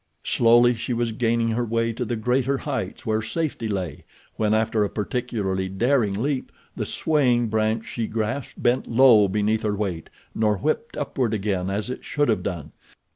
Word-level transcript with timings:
Slowly 0.23 0.73
she 0.73 0.93
was 0.93 1.11
gaining 1.11 1.51
her 1.51 1.63
way 1.63 1.93
to 1.93 2.03
the 2.03 2.15
greater 2.15 2.57
heights 2.57 3.05
where 3.05 3.21
safety 3.21 3.67
lay, 3.67 4.01
when, 4.35 4.51
after 4.51 4.83
a 4.83 4.89
particularly 4.89 5.69
daring 5.69 6.19
leap, 6.19 6.51
the 6.75 6.87
swaying 6.87 7.49
branch 7.49 7.85
she 7.85 8.07
grasped 8.07 8.63
bent 8.63 8.87
low 8.87 9.27
beneath 9.27 9.61
her 9.61 9.75
weight, 9.75 10.09
nor 10.33 10.57
whipped 10.57 10.97
upward 10.97 11.35
again 11.35 11.69
as 11.69 11.91
it 11.91 12.03
should 12.03 12.29
have 12.29 12.41
done. 12.41 12.71